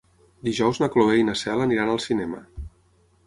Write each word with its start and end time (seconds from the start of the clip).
Dijous 0.45 0.79
na 0.83 0.87
Cloè 0.95 1.17
i 1.19 1.27
na 1.27 1.37
Cel 1.43 1.63
aniran 1.67 1.93
al 1.93 2.03
cinema. 2.09 2.43